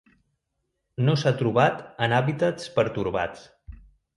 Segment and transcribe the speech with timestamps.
[1.09, 3.49] No s'ha trobat en hàbitats pertorbats.